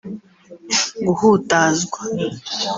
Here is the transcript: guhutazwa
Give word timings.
guhutazwa 1.05 1.99